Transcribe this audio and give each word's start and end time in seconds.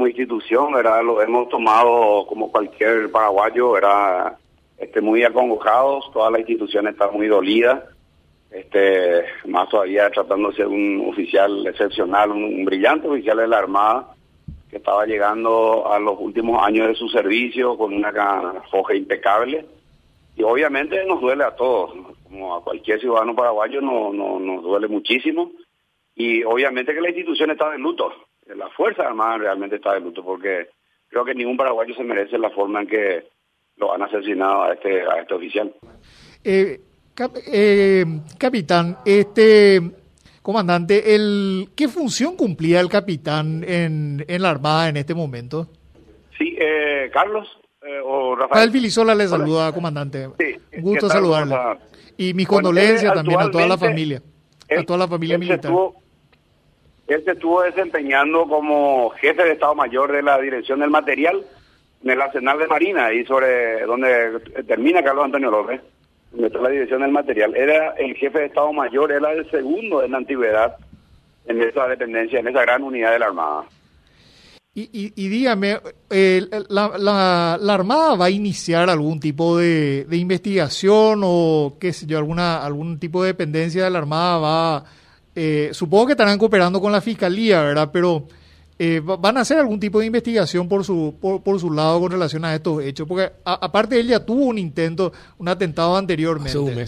como 0.00 0.08
institución, 0.08 0.72
¿verdad? 0.72 1.02
Lo 1.04 1.20
hemos 1.20 1.50
tomado 1.50 2.24
como 2.26 2.50
cualquier 2.50 3.10
paraguayo, 3.10 3.72
¿verdad? 3.72 4.38
Este, 4.78 5.02
muy 5.02 5.22
acongojados, 5.24 6.10
toda 6.10 6.30
la 6.30 6.38
institución 6.38 6.88
está 6.88 7.10
muy 7.10 7.26
dolida, 7.26 7.84
este, 8.50 9.24
más 9.44 9.68
todavía 9.68 10.08
tratándose 10.10 10.62
de 10.62 10.68
un 10.68 11.06
oficial 11.06 11.66
excepcional, 11.66 12.30
un, 12.30 12.64
brillante 12.64 13.08
oficial 13.08 13.36
de 13.36 13.48
la 13.48 13.58
Armada, 13.58 14.14
que 14.70 14.78
estaba 14.78 15.04
llegando 15.04 15.92
a 15.92 15.98
los 15.98 16.18
últimos 16.18 16.66
años 16.66 16.88
de 16.88 16.94
su 16.94 17.10
servicio 17.10 17.76
con 17.76 17.92
una 17.92 18.10
foja 18.70 18.94
impecable. 18.94 19.66
Y 20.34 20.42
obviamente 20.44 21.04
nos 21.04 21.20
duele 21.20 21.44
a 21.44 21.54
todos, 21.54 21.92
como 22.24 22.56
a 22.56 22.64
cualquier 22.64 23.00
ciudadano 23.00 23.36
paraguayo 23.36 23.82
no, 23.82 24.14
no, 24.14 24.40
nos 24.40 24.62
duele 24.62 24.88
muchísimo. 24.88 25.50
Y 26.14 26.42
obviamente 26.42 26.94
que 26.94 27.02
la 27.02 27.10
institución 27.10 27.50
está 27.50 27.68
de 27.68 27.78
luto, 27.78 28.10
la 28.56 28.68
Fuerza 28.70 29.02
Armada 29.02 29.38
realmente 29.38 29.76
está 29.76 29.94
de 29.94 30.00
luto, 30.00 30.24
porque 30.24 30.68
creo 31.08 31.24
que 31.24 31.34
ningún 31.34 31.56
paraguayo 31.56 31.94
se 31.94 32.04
merece 32.04 32.38
la 32.38 32.50
forma 32.50 32.82
en 32.82 32.86
que 32.86 33.28
lo 33.76 33.92
han 33.94 34.02
asesinado 34.02 34.64
a 34.64 34.72
este, 34.74 35.02
a 35.02 35.20
este 35.20 35.34
oficial. 35.34 35.74
Eh, 36.44 36.80
eh, 37.52 38.04
capitán, 38.38 38.98
este 39.04 39.80
comandante, 40.42 41.14
el, 41.14 41.68
¿qué 41.76 41.88
función 41.88 42.36
cumplía 42.36 42.80
el 42.80 42.88
capitán 42.88 43.64
en, 43.66 44.24
en 44.26 44.42
la 44.42 44.50
Armada 44.50 44.88
en 44.88 44.96
este 44.96 45.14
momento? 45.14 45.68
Sí, 46.38 46.56
eh, 46.58 47.10
Carlos 47.12 47.46
eh, 47.82 48.00
o 48.04 48.34
Rafael. 48.34 48.50
Rafael 48.50 48.70
Filisola 48.70 49.14
le 49.14 49.28
saluda, 49.28 49.72
comandante. 49.72 50.28
Sí, 50.38 50.56
Un 50.76 50.82
gusto 50.82 51.08
saludarle. 51.08 51.56
Y 52.16 52.34
mis 52.34 52.46
condolencias 52.46 53.14
también 53.14 53.40
a 53.40 53.50
toda 53.50 53.66
la 53.66 53.78
familia, 53.78 54.22
a 54.76 54.82
toda 54.82 54.98
la 54.98 55.08
familia 55.08 55.38
militar. 55.38 55.72
Él 57.14 57.24
se 57.24 57.32
estuvo 57.32 57.62
desempeñando 57.62 58.46
como 58.46 59.10
jefe 59.10 59.42
de 59.44 59.52
Estado 59.52 59.74
Mayor 59.74 60.12
de 60.12 60.22
la 60.22 60.38
Dirección 60.38 60.80
del 60.80 60.90
Material 60.90 61.44
en 62.02 62.10
el 62.10 62.20
Arsenal 62.20 62.58
de 62.58 62.66
Marina, 62.66 63.12
y 63.12 63.24
sobre 63.26 63.82
donde 63.82 64.40
termina 64.66 65.02
Carlos 65.02 65.26
Antonio 65.26 65.50
López 65.50 65.80
la 66.32 66.68
dirección 66.68 67.02
del 67.02 67.10
material, 67.10 67.54
era 67.56 67.92
el 67.92 68.14
jefe 68.14 68.38
de 68.38 68.46
Estado 68.46 68.72
Mayor, 68.72 69.12
era 69.12 69.32
el 69.32 69.50
segundo 69.50 70.02
en 70.02 70.12
la 70.12 70.18
antigüedad 70.18 70.76
en 71.46 71.62
esa 71.62 71.88
dependencia, 71.88 72.38
en 72.38 72.48
esa 72.48 72.62
gran 72.62 72.82
unidad 72.82 73.12
de 73.12 73.18
la 73.18 73.26
Armada. 73.26 73.64
Y, 74.72 75.12
y, 75.16 75.28
dígame, 75.28 75.78
la, 76.68 77.56
la, 77.60 77.74
Armada 77.74 78.14
va 78.14 78.26
a 78.26 78.30
iniciar 78.30 78.88
algún 78.88 79.18
tipo 79.18 79.58
de, 79.58 80.04
de, 80.04 80.16
investigación 80.16 81.22
o 81.24 81.76
qué 81.80 81.92
sé 81.92 82.06
yo, 82.06 82.18
alguna, 82.18 82.64
algún 82.64 83.00
tipo 83.00 83.22
de 83.22 83.28
dependencia 83.28 83.84
de 83.84 83.90
la 83.90 83.98
Armada 83.98 84.38
va... 84.38 84.84
Eh, 85.34 85.70
supongo 85.72 86.06
que 86.06 86.12
estarán 86.12 86.38
cooperando 86.38 86.80
con 86.80 86.92
la 86.92 87.00
Fiscalía, 87.00 87.62
¿verdad? 87.62 87.90
Pero 87.92 88.26
eh, 88.82 89.02
¿Van 89.04 89.36
a 89.36 89.40
hacer 89.40 89.58
algún 89.58 89.78
tipo 89.78 90.00
de 90.00 90.06
investigación 90.06 90.66
por 90.66 90.84
su, 90.84 91.14
por, 91.20 91.60
su 91.60 91.70
lado 91.70 92.00
con 92.00 92.12
relación 92.12 92.46
a 92.46 92.54
estos 92.54 92.82
hechos? 92.82 93.06
Porque 93.06 93.30
aparte 93.44 94.00
él 94.00 94.08
ya 94.08 94.24
tuvo 94.24 94.46
un 94.46 94.56
intento, 94.56 95.12
un 95.36 95.48
atentado 95.48 95.94
anteriormente. 95.98 96.86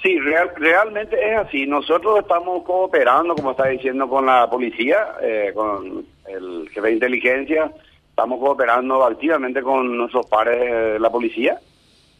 Sí, 0.00 0.16
realmente 0.20 1.16
es 1.28 1.38
así. 1.38 1.66
Nosotros 1.66 2.20
estamos 2.20 2.62
cooperando, 2.62 3.34
como 3.34 3.50
está 3.50 3.66
diciendo, 3.66 4.08
con 4.08 4.26
la 4.26 4.48
policía, 4.48 5.08
eh, 5.20 5.50
con 5.52 6.06
el 6.28 6.68
jefe 6.68 6.86
de 6.86 6.92
inteligencia. 6.92 7.72
Estamos 8.08 8.38
cooperando 8.38 9.04
activamente 9.04 9.62
con 9.62 9.96
nuestros 9.96 10.26
pares 10.26 10.60
de 10.60 11.00
la 11.00 11.10
policía 11.10 11.58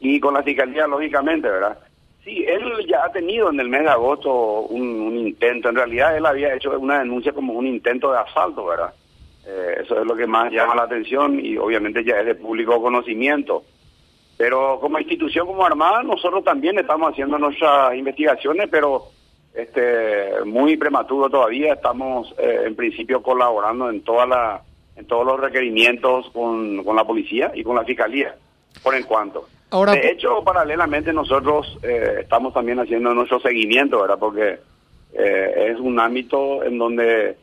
y 0.00 0.18
con 0.18 0.34
la 0.34 0.42
fiscalía, 0.42 0.88
lógicamente, 0.88 1.48
¿verdad? 1.48 1.78
Sí, 2.24 2.44
él 2.46 2.86
ya 2.86 3.04
ha 3.04 3.12
tenido 3.12 3.50
en 3.50 3.58
el 3.60 3.68
mes 3.68 3.82
de 3.82 3.88
agosto 3.88 4.62
un, 4.62 5.16
intento. 5.16 5.70
En 5.70 5.76
realidad, 5.76 6.16
él 6.16 6.26
había 6.26 6.54
hecho 6.54 6.78
una 6.78 6.98
denuncia 6.98 7.32
como 7.32 7.54
un 7.54 7.66
intento 7.66 8.12
de 8.12 8.18
asalto, 8.18 8.66
¿verdad? 8.66 8.92
Eh, 9.46 9.80
eso 9.82 9.98
es 9.98 10.06
lo 10.06 10.14
que 10.14 10.26
más 10.26 10.52
llama 10.52 10.74
la 10.74 10.82
atención 10.82 11.40
y 11.42 11.56
obviamente 11.56 12.04
ya 12.04 12.20
es 12.20 12.26
de 12.26 12.34
público 12.34 12.80
conocimiento. 12.82 13.64
Pero 14.36 14.78
como 14.80 14.98
institución, 14.98 15.46
como 15.46 15.64
Armada, 15.64 16.02
nosotros 16.02 16.44
también 16.44 16.78
estamos 16.78 17.12
haciendo 17.12 17.38
nuestras 17.38 17.94
investigaciones, 17.94 18.68
pero 18.70 19.04
este 19.54 20.44
muy 20.44 20.76
prematuro 20.76 21.30
todavía. 21.30 21.72
Estamos 21.72 22.34
eh, 22.38 22.64
en 22.66 22.76
principio 22.76 23.22
colaborando 23.22 23.88
en 23.88 24.02
toda 24.02 24.26
la 24.26 24.62
en 24.96 25.06
todos 25.06 25.24
los 25.24 25.40
requerimientos 25.40 26.28
con, 26.30 26.84
con 26.84 26.96
la 26.96 27.04
policía 27.04 27.50
y 27.54 27.62
con 27.62 27.76
la 27.76 27.84
fiscalía, 27.84 28.34
por 28.82 28.94
en 28.94 29.04
cuanto 29.04 29.46
de 29.70 30.10
hecho, 30.10 30.42
paralelamente 30.42 31.12
nosotros 31.12 31.78
eh, 31.82 32.18
estamos 32.20 32.52
también 32.52 32.80
haciendo 32.80 33.14
nuestro 33.14 33.40
seguimiento, 33.40 34.00
¿verdad? 34.00 34.18
Porque 34.18 34.58
eh, 35.12 35.70
es 35.72 35.78
un 35.78 35.98
ámbito 36.00 36.64
en 36.64 36.78
donde 36.78 37.36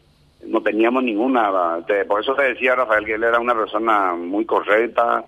no 0.46 0.62
teníamos 0.62 1.04
ninguna... 1.04 1.80
por 2.08 2.22
eso 2.22 2.36
te 2.36 2.44
decía, 2.44 2.76
Rafael, 2.76 3.06
que 3.06 3.14
él 3.14 3.24
era 3.24 3.40
una 3.40 3.56
persona 3.56 4.14
muy 4.14 4.46
correcta, 4.46 5.26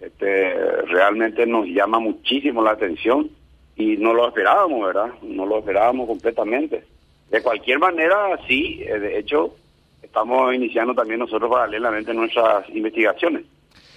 este, 0.00 0.54
realmente 0.86 1.46
nos 1.46 1.66
llama 1.66 1.98
muchísimo 1.98 2.62
la 2.62 2.72
atención 2.72 3.30
y 3.76 3.96
no 3.96 4.12
lo 4.12 4.28
esperábamos, 4.28 4.86
¿verdad? 4.86 5.10
No 5.22 5.46
lo 5.46 5.58
esperábamos 5.58 6.06
completamente. 6.08 6.84
De 7.30 7.42
cualquier 7.42 7.78
manera, 7.78 8.38
sí, 8.46 8.82
eh, 8.82 8.98
de 8.98 9.18
hecho, 9.18 9.54
estamos 10.02 10.54
iniciando 10.54 10.94
también 10.94 11.20
nosotros 11.20 11.50
paralelamente 11.50 12.14
nuestras 12.14 12.68
investigaciones. 12.70 13.44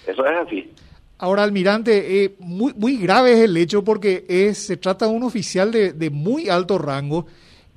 Eso 0.06 0.25
es 0.25 0.38
así. 0.38 0.72
Ahora, 1.22 1.44
almirante, 1.44 2.24
eh, 2.24 2.34
muy, 2.40 2.74
muy 2.74 2.98
grave 2.98 3.34
es 3.34 3.42
el 3.42 3.56
hecho 3.56 3.84
porque 3.84 4.26
es, 4.28 4.58
se 4.58 4.76
trata 4.76 5.06
de 5.06 5.12
un 5.12 5.22
oficial 5.22 5.72
de, 5.72 6.09
muy 6.09 6.50
alto 6.50 6.80
rango 6.80 7.28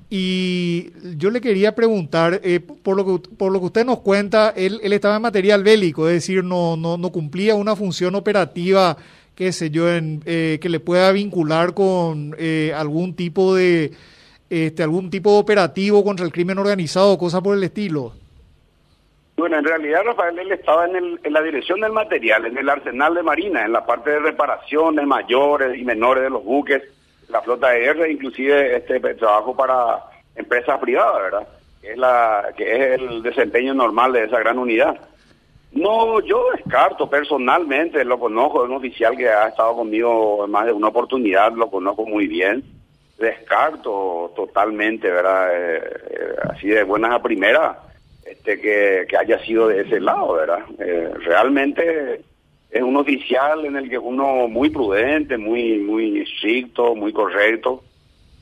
y 0.09 0.87
yo 1.15 1.29
le 1.29 1.41
quería 1.41 1.75
preguntar, 1.75 2.41
eh, 2.43 2.59
por, 2.59 2.97
lo 2.97 3.05
que, 3.05 3.29
por 3.29 3.51
lo 3.51 3.59
que 3.59 3.65
usted 3.67 3.85
nos 3.85 3.99
cuenta, 3.99 4.49
él, 4.49 4.79
estaba 4.81 5.17
en 5.17 5.21
material 5.21 5.63
bélico, 5.63 6.07
es 6.07 6.15
decir, 6.15 6.43
no, 6.43 6.75
no, 6.75 6.97
no 6.97 7.11
cumplía 7.11 7.53
una 7.53 7.75
función 7.75 8.15
operativa, 8.15 8.97
qué 9.35 9.51
sé 9.51 9.69
yo, 9.69 9.93
en, 9.93 10.23
eh, 10.25 10.57
que 10.59 10.69
le 10.69 10.79
pueda 10.79 11.11
vincular 11.11 11.75
con 11.75 12.35
algún 12.73 13.13
tipo 13.13 13.53
de 13.53 13.91
este, 14.49 14.81
algún 14.81 15.11
tipo 15.11 15.33
de 15.33 15.37
operativo 15.37 16.03
contra 16.03 16.25
el 16.25 16.31
crimen 16.31 16.57
organizado, 16.57 17.15
cosas 17.19 17.41
por 17.41 17.55
el 17.55 17.63
estilo. 17.63 18.24
Bueno, 19.35 19.57
en 19.57 19.65
realidad 19.65 20.03
Rafael 20.05 20.39
él 20.39 20.51
estaba 20.53 20.85
en, 20.85 20.95
el, 20.95 21.19
en 21.23 21.33
la 21.33 21.41
dirección 21.41 21.81
del 21.81 21.91
material, 21.91 22.45
en 22.45 22.57
el 22.57 22.69
arsenal 22.69 23.15
de 23.15 23.23
marina, 23.23 23.65
en 23.65 23.73
la 23.73 23.85
parte 23.85 24.11
de 24.11 24.19
reparaciones 24.19 25.05
mayores 25.05 25.77
y 25.77 25.83
menores 25.83 26.23
de 26.23 26.29
los 26.29 26.43
buques, 26.43 26.81
la 27.27 27.41
flota 27.41 27.69
de 27.71 27.81
guerra, 27.81 28.07
inclusive 28.07 28.77
este 28.77 28.99
trabajo 29.15 29.53
para 29.55 30.03
empresas 30.35 30.79
privadas, 30.79 31.21
¿verdad? 31.21 31.47
Que 31.81 31.91
es, 31.91 31.97
la, 31.97 32.53
que 32.55 32.63
es 32.63 33.01
el 33.01 33.21
desempeño 33.21 33.73
normal 33.73 34.13
de 34.13 34.23
esa 34.23 34.39
gran 34.39 34.57
unidad. 34.57 34.97
No, 35.73 36.21
yo 36.21 36.51
descarto 36.55 37.09
personalmente, 37.09 38.05
lo 38.05 38.17
conozco, 38.17 38.63
es 38.63 38.69
un 38.69 38.77
oficial 38.77 39.17
que 39.17 39.27
ha 39.27 39.49
estado 39.49 39.75
conmigo 39.75 40.45
en 40.45 40.51
más 40.51 40.65
de 40.65 40.71
una 40.71 40.87
oportunidad, 40.87 41.51
lo 41.51 41.69
conozco 41.69 42.05
muy 42.05 42.27
bien. 42.27 42.63
Descarto 43.17 44.31
totalmente, 44.33 45.09
¿verdad? 45.11 45.49
Eh, 45.53 45.81
eh, 46.09 46.35
así 46.49 46.67
de 46.69 46.83
buenas 46.83 47.11
a 47.11 47.21
primeras 47.21 47.77
este, 48.25 48.59
que, 48.59 49.17
haya 49.17 49.39
sido 49.45 49.67
de 49.67 49.81
ese 49.81 49.99
lado, 49.99 50.33
¿verdad? 50.33 50.65
Eh, 50.79 51.11
realmente 51.25 52.21
es 52.71 52.81
un 52.81 52.97
oficial 52.97 53.65
en 53.65 53.75
el 53.75 53.87
que 53.87 53.99
uno 53.99 54.47
muy 54.47 54.71
prudente, 54.71 55.37
muy 55.37 55.77
muy 55.77 56.21
estricto, 56.21 56.95
muy 56.95 57.13
correcto 57.13 57.83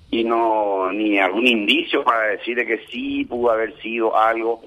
y 0.09 0.23
no 0.23 0.89
ni 0.91 1.19
algún 1.19 1.45
indicio 1.45 2.03
para 2.03 2.27
decir 2.29 2.55
de 2.55 2.65
que 2.65 2.79
sí 2.89 3.25
pudo 3.25 3.51
haber 3.51 3.75
sido 3.81 4.17
algo 4.17 4.61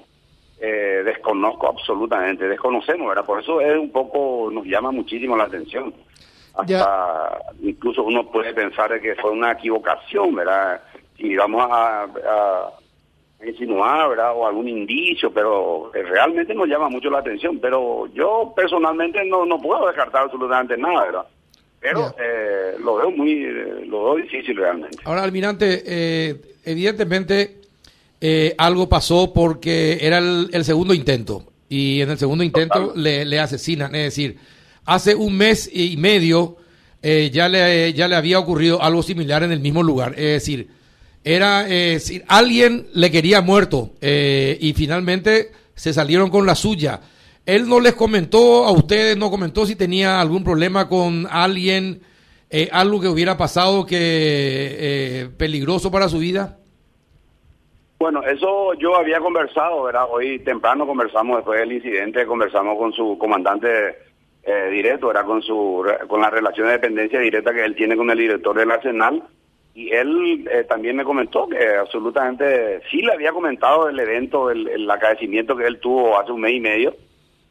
eh, 0.59 1.01
desconozco 1.03 1.67
absolutamente, 1.67 2.47
desconocemos, 2.47 3.07
¿verdad? 3.07 3.25
Por 3.25 3.41
eso 3.41 3.59
es 3.59 3.77
un 3.77 3.91
poco 3.91 4.49
nos 4.51 4.65
llama 4.65 4.91
muchísimo 4.91 5.35
la 5.35 5.45
atención. 5.45 5.93
Hasta 6.53 7.39
incluso 7.61 8.03
uno 8.03 8.31
puede 8.31 8.53
pensar 8.53 8.91
de 8.91 9.01
que 9.01 9.15
fue 9.15 9.31
una 9.31 9.51
equivocación, 9.51 10.33
¿verdad? 10.35 10.81
Y 11.17 11.35
vamos 11.35 11.67
a 11.69 12.07
insinuar, 12.07 12.71
¿verdad? 13.39 14.33
O 14.35 14.47
algún 14.47 14.67
indicio, 14.67 15.31
pero 15.31 15.91
realmente 15.93 16.53
nos 16.53 16.67
llama 16.67 16.89
mucho 16.89 17.09
la 17.09 17.19
atención. 17.19 17.59
Pero 17.59 18.07
yo 18.13 18.53
personalmente 18.55 19.23
no, 19.25 19.45
no 19.45 19.59
puedo 19.59 19.87
descartar 19.87 20.23
absolutamente 20.23 20.77
nada, 20.77 21.05
¿verdad? 21.05 21.25
Pero 21.79 22.15
eh, 22.19 22.75
lo 22.79 22.95
veo 22.95 23.11
muy, 23.11 23.45
lo 23.85 24.05
veo 24.05 24.15
difícil 24.23 24.57
realmente. 24.57 24.97
Ahora, 25.03 25.23
almirante, 25.23 25.83
eh, 25.85 26.41
evidentemente 26.65 27.61
eh, 28.19 28.55
algo 28.57 28.89
pasó 28.89 29.31
porque 29.31 29.99
era 30.01 30.17
el, 30.17 30.65
segundo 30.65 30.93
intento 30.93 31.43
y 31.69 32.01
en 32.01 32.09
el 32.09 32.17
segundo 32.17 32.43
intento 32.43 32.93
le, 32.95 33.25
le, 33.25 33.39
asesinan. 33.39 33.93
Es 33.93 34.15
decir, 34.15 34.37
hace 34.85 35.13
un 35.13 35.37
mes 35.37 35.69
y 35.71 35.97
medio 35.97 36.57
ya 37.03 37.47
le 37.47 37.93
ya 37.93 38.09
le 38.09 38.15
había 38.17 38.37
ocurrido 38.37 38.81
algo 38.81 39.01
similar 39.01 39.43
en 39.43 39.51
el 39.51 39.59
mismo 39.59 39.81
lugar. 39.81 40.13
Es 40.17 40.43
decir, 40.43 40.67
era 41.23 41.67
eh, 41.67 41.99
si 41.99 42.21
alguien 42.27 42.87
le 42.93 43.11
quería 43.11 43.41
muerto 43.41 43.91
eh, 44.01 44.57
y 44.59 44.73
finalmente 44.73 45.51
se 45.75 45.93
salieron 45.93 46.29
con 46.29 46.45
la 46.45 46.55
suya. 46.55 47.01
Él 47.45 47.67
no 47.67 47.79
les 47.79 47.93
comentó 47.93 48.65
a 48.65 48.71
ustedes, 48.71 49.17
no 49.17 49.29
comentó 49.29 49.65
si 49.65 49.75
tenía 49.75 50.19
algún 50.19 50.43
problema 50.43 50.89
con 50.89 51.27
alguien, 51.29 52.01
eh, 52.49 52.69
algo 52.71 52.99
que 52.99 53.07
hubiera 53.07 53.37
pasado 53.37 53.85
que 53.85 55.29
peligroso 55.37 55.91
para 55.91 56.09
su 56.09 56.19
vida. 56.19 56.57
Bueno, 57.99 58.21
eso 58.23 58.73
yo 58.75 58.95
había 58.95 59.19
conversado, 59.19 59.83
¿verdad? 59.83 60.05
Hoy 60.09 60.39
temprano 60.39 60.85
conversamos 60.85 61.37
después 61.37 61.59
del 61.59 61.71
incidente, 61.71 62.27
conversamos 62.27 62.77
con 62.77 62.93
su 62.93 63.17
comandante 63.17 63.67
eh, 64.43 64.69
directo, 64.69 65.09
era 65.09 65.23
con 65.23 65.41
su 65.41 65.83
con 66.07 66.21
la 66.21 66.29
relación 66.29 66.67
de 66.67 66.73
dependencia 66.73 67.19
directa 67.19 67.53
que 67.53 67.65
él 67.65 67.75
tiene 67.75 67.97
con 67.97 68.09
el 68.11 68.17
director 68.17 68.55
del 68.55 68.69
Arsenal 68.69 69.23
y 69.77 69.91
él 69.93 70.49
eh, 70.51 70.63
también 70.63 70.95
me 70.95 71.03
comentó 71.03 71.47
que 71.47 71.75
absolutamente 71.75 72.81
sí 72.89 72.99
le 73.03 73.13
había 73.13 73.31
comentado 73.31 73.87
el 73.87 73.99
evento, 73.99 74.49
el, 74.49 74.67
el 74.67 74.91
que 75.55 75.67
él 75.67 75.79
tuvo 75.79 76.19
hace 76.19 76.31
un 76.31 76.41
mes 76.41 76.53
y 76.53 76.59
medio, 76.59 76.95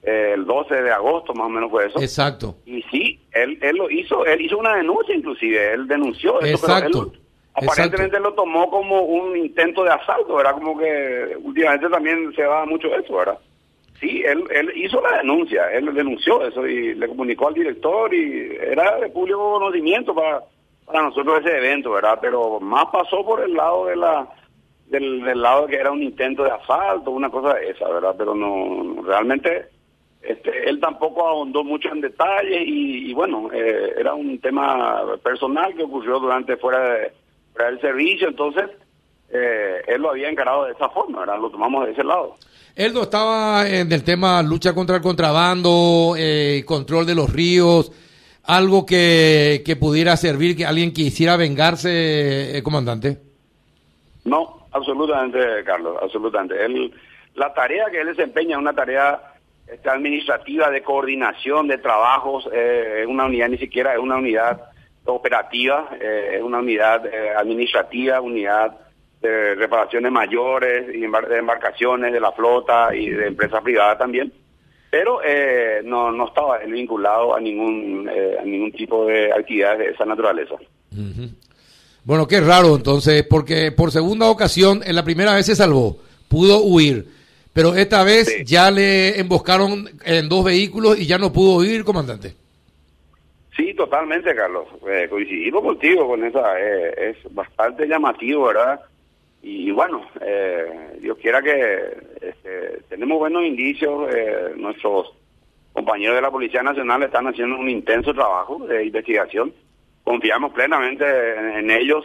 eh, 0.02 0.32
el 0.34 0.44
12 0.44 0.74
de 0.74 0.90
agosto 0.90 1.32
más 1.34 1.46
o 1.46 1.50
menos 1.50 1.70
fue 1.70 1.86
eso. 1.86 2.00
Exacto. 2.00 2.56
Y 2.66 2.82
sí, 2.90 3.20
él, 3.30 3.56
él 3.62 3.76
lo 3.76 3.88
hizo, 3.88 4.26
él 4.26 4.40
hizo 4.40 4.58
una 4.58 4.74
denuncia 4.74 5.14
inclusive, 5.14 5.74
él 5.74 5.86
denunció 5.86 6.40
eso, 6.40 6.66
Exacto. 6.66 7.12
pero 7.12 7.12
él 7.14 7.68
aparentemente 7.68 8.18
lo 8.18 8.34
tomó 8.34 8.68
como 8.70 9.02
un 9.02 9.36
intento 9.36 9.84
de 9.84 9.90
asalto, 9.90 10.34
¿verdad? 10.34 10.54
Como 10.54 10.76
que 10.76 11.36
últimamente 11.40 11.88
también 11.88 12.34
se 12.34 12.42
da 12.42 12.66
mucho 12.66 12.92
eso, 12.92 13.18
¿verdad? 13.18 13.38
Sí, 14.00 14.24
él, 14.26 14.42
él 14.50 14.72
hizo 14.74 15.00
la 15.00 15.18
denuncia, 15.18 15.70
él 15.70 15.94
denunció 15.94 16.44
eso 16.44 16.66
y 16.66 16.92
le 16.94 17.06
comunicó 17.06 17.46
al 17.46 17.54
director 17.54 18.12
y 18.12 18.50
era 18.60 18.98
de 18.98 19.10
público 19.10 19.60
conocimiento 19.60 20.12
para, 20.12 20.42
para 20.86 21.02
nosotros 21.02 21.40
ese 21.40 21.58
evento, 21.58 21.90
¿verdad? 21.90 22.18
Pero 22.20 22.60
más 22.60 22.86
pasó 22.92 23.24
por 23.24 23.42
el 23.42 23.54
lado 23.54 23.86
de 23.86 23.96
la 23.96 24.28
del, 24.86 25.22
del 25.24 25.42
lado 25.42 25.66
que 25.66 25.76
era 25.76 25.90
un 25.90 26.02
intento 26.02 26.44
de 26.44 26.52
asalto, 26.52 27.10
una 27.10 27.28
cosa 27.28 27.54
de 27.54 27.70
esa, 27.70 27.88
¿verdad? 27.88 28.14
Pero 28.16 28.34
no, 28.34 29.02
realmente 29.02 29.66
este, 30.22 30.68
él 30.68 30.80
tampoco 30.80 31.26
ahondó 31.26 31.62
mucho 31.62 31.88
en 31.92 32.00
detalles 32.00 32.62
y, 32.66 33.10
y 33.10 33.14
bueno, 33.14 33.48
eh, 33.52 33.94
era 33.98 34.14
un 34.14 34.38
tema 34.40 35.02
personal 35.22 35.74
que 35.74 35.84
ocurrió 35.84 36.18
durante 36.18 36.56
fuera, 36.56 36.80
de, 36.80 37.12
fuera 37.52 37.70
del 37.70 37.80
servicio, 37.80 38.28
entonces 38.28 38.70
eh, 39.30 39.82
él 39.86 40.02
lo 40.02 40.10
había 40.10 40.28
encarado 40.28 40.64
de 40.64 40.72
esa 40.72 40.88
forma, 40.88 41.20
¿verdad? 41.20 41.38
Lo 41.40 41.50
tomamos 41.50 41.86
de 41.86 41.92
ese 41.92 42.04
lado. 42.04 42.34
Él 42.74 42.92
no 42.92 43.02
estaba 43.02 43.68
en 43.68 43.90
el 43.90 44.04
tema 44.04 44.42
lucha 44.42 44.74
contra 44.74 44.96
el 44.96 45.02
contrabando, 45.02 46.14
eh, 46.18 46.62
control 46.66 47.06
de 47.06 47.14
los 47.14 47.32
ríos, 47.32 47.92
algo 48.46 48.86
que, 48.86 49.62
que 49.64 49.76
pudiera 49.76 50.16
servir, 50.16 50.56
que 50.56 50.66
alguien 50.66 50.92
quisiera 50.92 51.36
vengarse, 51.36 52.56
eh, 52.56 52.62
comandante. 52.62 53.18
No, 54.24 54.66
absolutamente, 54.72 55.38
Carlos, 55.64 55.96
absolutamente. 56.02 56.64
Él, 56.64 56.92
la 57.34 57.52
tarea 57.52 57.86
que 57.90 58.00
él 58.00 58.08
desempeña 58.08 58.56
es 58.56 58.60
una 58.60 58.72
tarea 58.72 59.20
este, 59.66 59.90
administrativa 59.90 60.70
de 60.70 60.82
coordinación 60.82 61.66
de 61.66 61.78
trabajos, 61.78 62.48
eh, 62.52 63.00
es 63.02 63.06
una 63.06 63.26
unidad 63.26 63.48
ni 63.48 63.58
siquiera 63.58 63.94
es 63.94 63.98
una 63.98 64.16
unidad 64.16 64.60
operativa, 65.04 65.88
eh, 66.00 66.34
es 66.36 66.42
una 66.42 66.58
unidad 66.58 67.04
eh, 67.06 67.30
administrativa, 67.36 68.20
unidad 68.20 68.76
de 69.20 69.54
reparaciones 69.56 70.12
mayores 70.12 70.86
de 70.86 71.38
embarcaciones 71.38 72.12
de 72.12 72.20
la 72.20 72.32
flota 72.32 72.94
y 72.94 73.08
de 73.10 73.26
empresas 73.26 73.60
privadas 73.62 73.98
también, 73.98 74.32
pero 74.90 75.20
eh, 75.24 75.80
no, 75.84 76.10
no 76.12 76.28
estaba 76.28 76.58
él 76.58 76.72
vinculado 76.72 77.34
a 77.34 77.40
ningún, 77.40 78.08
eh, 78.12 78.36
a 78.40 78.44
ningún 78.44 78.72
tipo 78.72 79.06
de 79.06 79.32
actividades 79.32 79.78
de 79.78 79.86
esa 79.86 80.04
naturaleza. 80.04 80.54
Uh 80.54 80.96
-huh. 80.96 81.30
Bueno, 82.04 82.28
qué 82.28 82.40
raro 82.40 82.76
entonces, 82.76 83.24
porque 83.28 83.72
por 83.72 83.90
segunda 83.90 84.30
ocasión, 84.30 84.80
en 84.84 84.94
la 84.94 85.02
primera 85.02 85.34
vez 85.34 85.46
se 85.46 85.56
salvó, 85.56 85.98
pudo 86.28 86.62
huir, 86.62 87.06
pero 87.52 87.74
esta 87.74 88.04
vez 88.04 88.28
sí. 88.28 88.44
ya 88.44 88.70
le 88.70 89.18
emboscaron 89.18 89.88
en 90.04 90.28
dos 90.28 90.44
vehículos 90.44 90.98
y 90.98 91.06
ya 91.06 91.18
no 91.18 91.32
pudo 91.32 91.56
huir, 91.56 91.84
comandante. 91.84 92.34
Sí, 93.56 93.72
totalmente, 93.72 94.34
Carlos. 94.34 94.66
Eh, 94.86 95.06
coincidimos 95.08 95.62
contigo 95.62 96.06
con 96.06 96.22
esa. 96.24 96.60
Eh, 96.60 97.10
es 97.10 97.34
bastante 97.34 97.86
llamativo, 97.86 98.44
¿verdad? 98.44 98.80
Y, 99.42 99.70
bueno, 99.70 100.02
eh, 100.20 100.98
Dios 101.00 101.16
quiera 101.18 101.40
que 101.40 101.96
este, 102.20 102.55
tenemos 102.96 103.18
buenos 103.18 103.44
indicios. 103.44 104.08
Eh, 104.14 104.54
nuestros 104.56 105.12
compañeros 105.74 106.16
de 106.16 106.22
la 106.22 106.30
Policía 106.30 106.62
Nacional 106.62 107.02
están 107.02 107.26
haciendo 107.26 107.58
un 107.58 107.68
intenso 107.68 108.14
trabajo 108.14 108.66
de 108.66 108.86
investigación. 108.86 109.52
Confiamos 110.02 110.52
plenamente 110.54 111.04
en, 111.04 111.58
en 111.58 111.70
ellos 111.70 112.04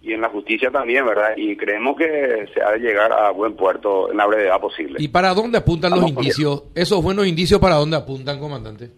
y 0.00 0.12
en 0.12 0.20
la 0.20 0.28
justicia 0.30 0.68
también, 0.72 1.06
¿verdad? 1.06 1.34
Y 1.36 1.56
creemos 1.56 1.96
que 1.96 2.48
se 2.52 2.60
ha 2.60 2.72
de 2.72 2.80
llegar 2.80 3.12
a 3.12 3.30
buen 3.30 3.54
puerto 3.54 4.10
en 4.10 4.16
la 4.16 4.26
brevedad 4.26 4.60
posible. 4.60 4.96
¿Y 4.98 5.06
para 5.06 5.32
dónde 5.32 5.58
apuntan 5.58 5.92
los 5.92 6.08
indicios? 6.08 6.64
¿Esos 6.74 7.00
buenos 7.00 7.24
indicios 7.28 7.60
para 7.60 7.76
dónde 7.76 7.96
apuntan, 7.96 8.40
comandante? 8.40 8.90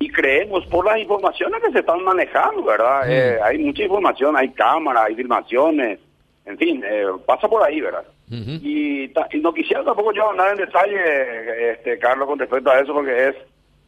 Y 0.00 0.10
creemos 0.10 0.66
por 0.66 0.84
las 0.84 0.98
informaciones 0.98 1.62
que 1.62 1.72
se 1.72 1.78
están 1.78 2.04
manejando, 2.04 2.62
¿verdad? 2.62 3.06
Mm. 3.06 3.10
Eh, 3.10 3.38
hay 3.42 3.58
mucha 3.58 3.84
información, 3.84 4.36
hay 4.36 4.50
cámaras, 4.50 5.04
hay 5.06 5.14
filmaciones, 5.14 5.98
en 6.44 6.58
fin, 6.58 6.82
eh, 6.84 7.06
pasa 7.26 7.48
por 7.48 7.62
ahí, 7.62 7.80
¿verdad? 7.80 8.04
Uh 8.30 8.34
-huh. 8.34 8.60
y, 8.62 9.12
y, 9.36 9.40
no 9.40 9.52
quisiera 9.52 9.84
tampoco 9.84 10.12
yo 10.12 10.28
hablar 10.30 10.52
en 10.52 10.58
detalle, 10.58 11.72
este, 11.72 11.98
Carlos, 11.98 12.26
con 12.26 12.38
respecto 12.38 12.70
a 12.70 12.80
eso, 12.80 12.92
porque 12.92 13.28
es 13.28 13.36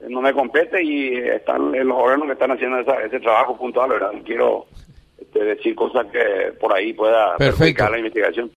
no 0.08 0.20
me 0.20 0.32
compete 0.32 0.82
y 0.82 1.16
están 1.16 1.72
los 1.72 1.96
órganos 1.96 2.26
que 2.26 2.32
están 2.32 2.50
haciendo 2.50 2.78
esa, 2.78 3.02
ese 3.02 3.20
trabajo 3.20 3.56
puntual, 3.56 3.90
¿verdad? 3.90 4.12
Quiero 4.24 4.66
este, 5.18 5.44
decir 5.44 5.74
cosas 5.74 6.06
que 6.06 6.52
por 6.60 6.72
ahí 6.72 6.92
pueda 6.92 7.36
Perfecto. 7.36 7.88
la 7.88 7.98
investigación. 7.98 8.50